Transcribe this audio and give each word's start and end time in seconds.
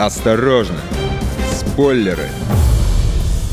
Осторожно! 0.00 0.80
Спойлеры! 1.52 2.30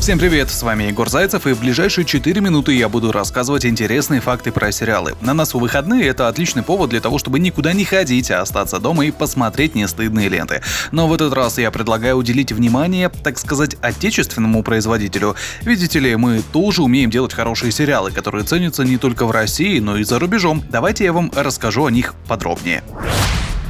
Всем 0.00 0.18
привет, 0.18 0.48
с 0.48 0.62
вами 0.62 0.84
Егор 0.84 1.06
Зайцев, 1.10 1.46
и 1.46 1.52
в 1.52 1.60
ближайшие 1.60 2.06
4 2.06 2.40
минуты 2.40 2.72
я 2.72 2.88
буду 2.88 3.12
рассказывать 3.12 3.66
интересные 3.66 4.22
факты 4.22 4.50
про 4.50 4.72
сериалы. 4.72 5.14
На 5.20 5.34
носу 5.34 5.58
выходные— 5.58 6.06
это 6.08 6.26
отличный 6.26 6.62
повод 6.62 6.88
для 6.88 7.02
того, 7.02 7.18
чтобы 7.18 7.38
никуда 7.38 7.74
не 7.74 7.84
ходить, 7.84 8.30
а 8.30 8.40
остаться 8.40 8.78
дома 8.78 9.04
и 9.04 9.10
посмотреть 9.10 9.74
нестыдные 9.74 10.30
ленты. 10.30 10.62
Но 10.90 11.06
в 11.06 11.12
этот 11.12 11.34
раз 11.34 11.58
я 11.58 11.70
предлагаю 11.70 12.16
уделить 12.16 12.50
внимание, 12.50 13.10
так 13.10 13.38
сказать, 13.38 13.76
отечественному 13.82 14.62
производителю. 14.62 15.36
Видите 15.60 15.98
ли, 15.98 16.16
мы 16.16 16.42
тоже 16.50 16.82
умеем 16.82 17.10
делать 17.10 17.34
хорошие 17.34 17.72
сериалы, 17.72 18.10
которые 18.10 18.44
ценятся 18.44 18.84
не 18.84 18.96
только 18.96 19.26
в 19.26 19.32
России, 19.32 19.80
но 19.80 19.98
и 19.98 20.04
за 20.04 20.18
рубежом. 20.18 20.64
Давайте 20.70 21.04
я 21.04 21.12
вам 21.12 21.30
расскажу 21.36 21.84
о 21.84 21.90
них 21.90 22.14
подробнее. 22.26 22.82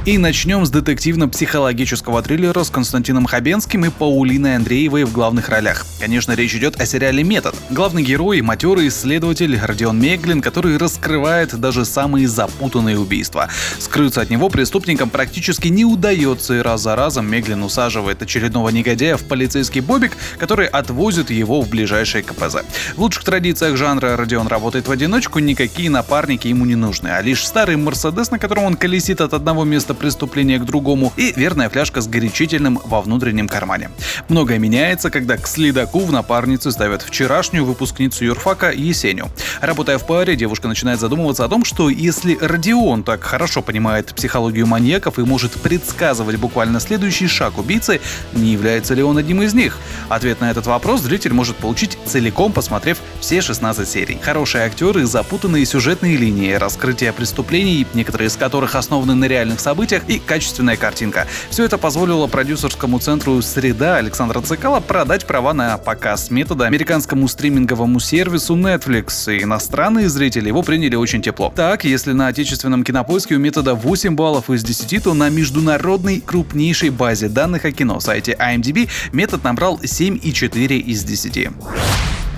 И 0.09 0.17
начнем 0.17 0.65
с 0.65 0.71
детективно-психологического 0.71 2.23
триллера 2.23 2.63
с 2.63 2.71
Константином 2.71 3.27
Хабенским 3.27 3.85
и 3.85 3.89
Паулиной 3.89 4.55
Андреевой 4.55 5.03
в 5.03 5.11
главных 5.11 5.49
ролях. 5.49 5.85
Конечно, 5.99 6.31
речь 6.31 6.55
идет 6.55 6.81
о 6.81 6.87
сериале 6.87 7.23
«Метод». 7.23 7.53
Главный 7.69 8.01
герой— 8.01 8.41
матерый 8.41 8.87
исследователь 8.87 9.59
Родион 9.61 10.01
Меглин, 10.01 10.41
который 10.41 10.77
раскрывает 10.77 11.53
даже 11.59 11.85
самые 11.85 12.27
запутанные 12.27 12.97
убийства. 12.97 13.49
Скрыться 13.77 14.21
от 14.21 14.31
него 14.31 14.49
преступникам 14.49 15.11
практически 15.11 15.67
не 15.67 15.85
удается, 15.85 16.55
и 16.55 16.61
раз 16.61 16.81
за 16.81 16.95
разом 16.95 17.29
Меглин 17.29 17.61
усаживает 17.61 18.23
очередного 18.23 18.69
негодяя 18.69 19.15
в 19.15 19.25
полицейский 19.25 19.81
бобик, 19.81 20.13
который 20.39 20.65
отвозит 20.65 21.29
его 21.29 21.61
в 21.61 21.69
ближайшее 21.69 22.23
КПЗ. 22.23 22.63
В 22.95 23.01
лучших 23.01 23.25
традициях 23.25 23.77
жанра 23.77 24.17
Родион 24.17 24.47
работает 24.47 24.87
в 24.87 24.91
одиночку, 24.91 25.37
никакие 25.37 25.91
напарники 25.91 26.47
ему 26.47 26.65
не 26.65 26.75
нужны, 26.75 27.09
а 27.09 27.21
лишь 27.21 27.45
старый 27.45 27.75
Мерседес, 27.75 28.31
на 28.31 28.39
котором 28.39 28.63
он 28.63 28.73
колесит 28.73 29.21
от 29.21 29.35
одного 29.35 29.65
места 29.65 29.93
преступления 29.99 30.57
к 30.57 30.65
другому 30.65 31.13
и 31.17 31.33
верная 31.35 31.69
фляжка 31.69 32.01
с 32.01 32.07
горячительным 32.07 32.79
во 32.83 33.01
внутреннем 33.01 33.47
кармане. 33.47 33.91
Многое 34.29 34.57
меняется, 34.57 35.11
когда 35.11 35.37
к 35.37 35.47
следаку 35.47 35.99
в 35.99 36.11
напарнице 36.11 36.71
ставят 36.71 37.01
вчерашнюю 37.01 37.65
выпускницу 37.65 38.25
юрфака 38.25 38.71
Есеню. 38.71 39.29
Работая 39.61 39.97
в 39.97 40.05
паре, 40.07 40.35
девушка 40.35 40.67
начинает 40.67 40.99
задумываться 40.99 41.45
о 41.45 41.49
том, 41.49 41.65
что 41.65 41.89
если 41.89 42.37
Родион 42.39 43.03
так 43.03 43.23
хорошо 43.23 43.61
понимает 43.61 44.13
психологию 44.15 44.65
маньяков 44.65 45.19
и 45.19 45.23
может 45.23 45.51
предсказывать 45.53 46.37
буквально 46.37 46.79
следующий 46.79 47.27
шаг 47.27 47.57
убийцы, 47.57 47.99
не 48.33 48.51
является 48.51 48.93
ли 48.93 49.03
он 49.03 49.17
одним 49.17 49.41
из 49.43 49.53
них? 49.53 49.77
Ответ 50.07 50.41
на 50.41 50.49
этот 50.49 50.65
вопрос 50.67 51.01
зритель 51.01 51.33
может 51.33 51.57
получить 51.57 51.97
целиком, 52.05 52.53
посмотрев 52.53 52.99
все 53.19 53.41
16 53.41 53.87
серий. 53.87 54.17
Хорошие 54.21 54.65
актеры, 54.65 55.05
запутанные 55.05 55.65
сюжетные 55.65 56.15
линии, 56.17 56.53
раскрытие 56.53 57.11
преступлений, 57.13 57.85
некоторые 57.93 58.27
из 58.27 58.35
которых 58.35 58.75
основаны 58.75 59.15
на 59.15 59.25
реальных 59.25 59.59
событиях, 59.59 59.88
событиях 59.89 60.03
и 60.07 60.19
качественная 60.19 60.77
картинка. 60.77 61.27
Все 61.49 61.65
это 61.65 61.77
позволило 61.77 62.27
продюсерскому 62.27 62.99
центру 62.99 63.41
«Среда» 63.41 63.97
Александра 63.97 64.41
Цикала 64.41 64.79
продать 64.79 65.25
права 65.25 65.53
на 65.53 65.77
показ 65.77 66.29
метода 66.29 66.65
американскому 66.65 67.27
стриминговому 67.27 67.99
сервису 67.99 68.55
Netflix, 68.55 69.35
и 69.35 69.43
иностранные 69.43 70.09
зрители 70.09 70.47
его 70.47 70.61
приняли 70.61 70.95
очень 70.95 71.21
тепло. 71.21 71.51
Так, 71.55 71.83
если 71.83 72.11
на 72.11 72.27
отечественном 72.27 72.83
кинопоиске 72.83 73.35
у 73.35 73.39
метода 73.39 73.73
8 73.73 74.15
баллов 74.15 74.49
из 74.49 74.63
10, 74.63 75.03
то 75.03 75.13
на 75.13 75.29
международной 75.29 76.21
крупнейшей 76.21 76.89
базе 76.89 77.29
данных 77.29 77.65
о 77.65 77.71
кино 77.71 77.99
сайте 77.99 78.35
IMDb 78.39 78.89
метод 79.11 79.43
набрал 79.43 79.79
7,4 79.79 80.77
из 80.77 81.03
10. 81.03 81.49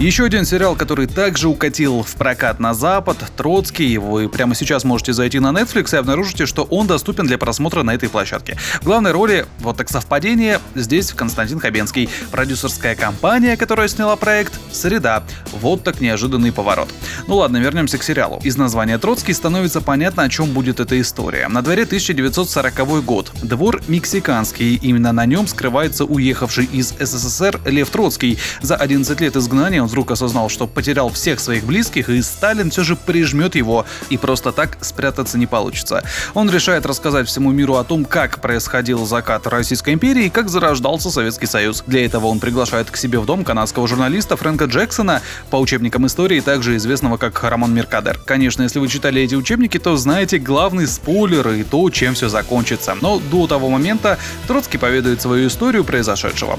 Еще 0.02 0.26
один 0.26 0.46
сериал, 0.46 0.76
который 0.76 1.06
также 1.06 1.48
укатил 1.48 2.02
в 2.02 2.16
прокат 2.16 2.60
на 2.60 2.74
Запад, 2.74 3.18
Троцкий. 3.38 4.00
Вы 4.00 4.30
прямо 4.30 4.56
сейчас 4.56 4.84
можете 4.84 5.14
зайти 5.14 5.40
на 5.40 5.50
Netflix 5.52 5.94
и 5.94 5.98
обнаружите, 5.98 6.48
что 6.48 6.64
он 6.64 6.88
доступен 6.88 7.28
для 7.28 7.38
просмотра 7.38 7.84
на 7.84 7.94
этой 7.94 8.10
площадке. 8.10 8.58
В 8.82 8.86
главной 8.86 9.12
роли, 9.12 9.46
вот 9.60 9.78
так 9.78 9.90
совпадение, 9.90 10.60
здесь 10.74 11.14
Константин 11.14 11.60
Хабенский. 11.60 12.10
Продюсерская 12.32 12.96
компания, 12.96 13.56
которая 13.56 13.88
сняла 13.88 14.16
проект 14.16 14.60
«Среда». 14.72 15.24
Вот 15.52 15.84
так 15.84 16.02
неожиданный 16.02 16.52
поворот. 16.52 16.90
Ну 17.28 17.36
ладно, 17.36 17.58
вернемся 17.58 18.00
к 18.00 18.04
сериалу. 18.04 18.42
Из 18.44 18.58
названия 18.58 18.98
Троцкий 18.98 19.34
становится 19.34 19.82
понятно, 19.82 20.24
о 20.24 20.30
чем 20.30 20.48
будет 20.48 20.80
эта 20.80 21.00
история. 21.00 21.48
На 21.48 21.62
дворе 21.62 21.84
1940 21.84 23.06
год. 23.06 23.32
Двор 23.44 23.84
мексиканский. 23.88 24.80
Именно 24.82 25.12
на 25.12 25.28
нем 25.28 25.46
скрывается 25.46 26.06
уехавший 26.06 26.66
из 26.66 26.92
СССР 27.00 27.62
Лев 27.66 27.92
Троцкий. 27.92 28.40
За 28.64 28.76
11 28.76 29.22
лет 29.22 29.36
изгнания 29.36 29.84
он 29.84 29.91
вдруг 29.92 30.12
осознал, 30.12 30.50
что 30.50 30.68
потерял 30.68 31.10
всех 31.10 31.40
своих 31.40 31.66
близких, 31.66 32.10
и 32.10 32.22
Сталин 32.22 32.72
все 32.72 32.84
же 32.84 32.96
прижмет 32.96 33.56
его, 33.56 33.86
и 34.10 34.18
просто 34.18 34.52
так 34.52 34.78
спрятаться 34.82 35.38
не 35.38 35.48
получится. 35.48 36.04
Он 36.34 36.50
решает 36.50 36.86
рассказать 36.86 37.28
всему 37.28 37.52
миру 37.52 37.76
о 37.76 37.84
том, 37.84 38.06
как 38.06 38.42
происходил 38.42 39.06
закат 39.06 39.46
Российской 39.48 39.94
империи 39.94 40.26
и 40.26 40.30
как 40.30 40.50
зарождался 40.50 41.12
Советский 41.12 41.46
Союз. 41.46 41.84
Для 41.86 42.06
этого 42.06 42.28
он 42.28 42.40
приглашает 42.40 42.90
к 42.90 42.96
себе 42.96 43.20
в 43.20 43.26
дом 43.26 43.44
канадского 43.44 43.88
журналиста 43.88 44.38
Фрэнка 44.38 44.66
Джексона, 44.66 45.22
по 45.50 45.58
учебникам 45.58 46.08
истории 46.08 46.40
также 46.40 46.78
известного 46.78 47.18
как 47.18 47.44
Роман 47.44 47.74
Меркадер. 47.74 48.18
Конечно, 48.26 48.64
если 48.64 48.80
вы 48.80 48.88
читали 48.88 49.22
эти 49.22 49.36
учебники, 49.36 49.78
то 49.78 49.98
знаете 49.98 50.40
главный 50.40 50.88
спойлер 50.88 51.50
и 51.50 51.64
то, 51.64 51.90
чем 51.90 52.14
все 52.14 52.30
закончится. 52.30 52.96
Но 53.02 53.20
до 53.20 53.48
того 53.48 53.70
момента 53.70 54.18
Троцкий 54.48 54.78
поведает 54.78 55.22
свою 55.22 55.48
историю 55.50 55.84
произошедшего. 55.84 56.58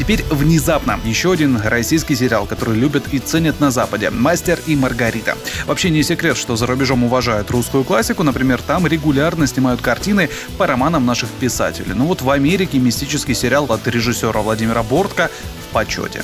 Теперь 0.00 0.24
внезапно 0.30 0.98
еще 1.04 1.30
один 1.30 1.58
российский 1.58 2.14
сериал, 2.14 2.46
который 2.46 2.74
любят 2.74 3.12
и 3.12 3.18
ценят 3.18 3.60
на 3.60 3.70
Западе 3.70 4.08
«Мастер 4.08 4.58
и 4.66 4.74
Маргарита». 4.74 5.36
Вообще 5.66 5.90
не 5.90 6.02
секрет, 6.02 6.38
что 6.38 6.56
за 6.56 6.64
рубежом 6.64 7.04
уважают 7.04 7.50
русскую 7.50 7.84
классику, 7.84 8.22
например, 8.22 8.62
там 8.62 8.86
регулярно 8.86 9.46
снимают 9.46 9.82
картины 9.82 10.30
по 10.56 10.66
романам 10.66 11.04
наших 11.04 11.28
писателей. 11.28 11.92
Ну 11.94 12.06
вот 12.06 12.22
в 12.22 12.30
Америке 12.30 12.78
мистический 12.78 13.34
сериал 13.34 13.66
от 13.66 13.86
режиссера 13.86 14.40
Владимира 14.40 14.82
Бортко 14.82 15.30
в 15.68 15.74
почете. 15.74 16.22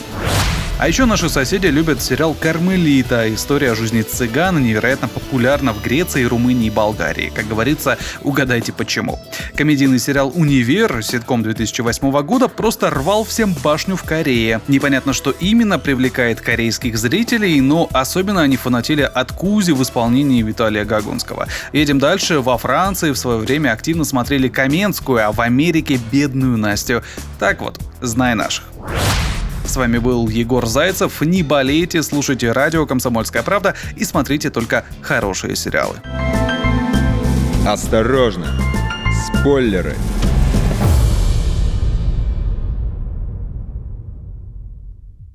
А 0.78 0.88
еще 0.88 1.06
наши 1.06 1.30
соседи 1.30 1.68
любят 1.68 2.02
сериал 2.02 2.36
«Кармелита». 2.38 3.32
История 3.34 3.72
о 3.72 3.74
жизни 3.74 4.02
цыган 4.02 4.62
невероятно 4.62 5.08
популярна 5.08 5.72
в 5.72 5.82
Греции, 5.82 6.24
Румынии 6.24 6.66
и 6.66 6.70
Болгарии. 6.70 7.32
Как 7.34 7.48
говорится, 7.48 7.96
угадайте 8.20 8.74
почему. 8.74 9.18
Комедийный 9.56 9.98
сериал 9.98 10.30
«Универ», 10.34 11.02
ситком 11.02 11.42
2008 11.42 12.22
года, 12.22 12.48
просто 12.48 12.90
рвал 12.90 13.24
всем 13.24 13.54
башню 13.64 13.96
в 13.96 14.02
Корее. 14.02 14.60
Непонятно, 14.68 15.14
что 15.14 15.30
именно 15.30 15.78
привлекает 15.78 16.42
корейских 16.42 16.98
зрителей, 16.98 17.58
но 17.62 17.88
особенно 17.94 18.42
они 18.42 18.58
фанатели 18.58 19.00
от 19.02 19.32
Кузи 19.32 19.70
в 19.70 19.82
исполнении 19.82 20.42
Виталия 20.42 20.84
Гагунского. 20.84 21.48
Едем 21.72 21.98
дальше. 21.98 22.40
Во 22.40 22.58
Франции 22.58 23.12
в 23.12 23.16
свое 23.16 23.38
время 23.38 23.72
активно 23.72 24.04
смотрели 24.04 24.48
Каменскую, 24.48 25.26
а 25.26 25.32
в 25.32 25.40
Америке 25.40 25.98
бедную 26.12 26.58
Настю. 26.58 27.02
Так 27.38 27.62
вот, 27.62 27.80
знай 28.02 28.34
наших. 28.34 28.64
С 29.66 29.76
вами 29.76 29.98
был 29.98 30.28
Егор 30.28 30.64
Зайцев. 30.64 31.20
Не 31.20 31.42
болейте, 31.42 32.02
слушайте 32.02 32.52
радио 32.52 32.86
«Комсомольская 32.86 33.42
правда» 33.42 33.74
и 33.96 34.04
смотрите 34.04 34.48
только 34.50 34.84
хорошие 35.02 35.56
сериалы. 35.56 35.96
Осторожно! 37.66 38.46
Спойлеры! 39.26 39.96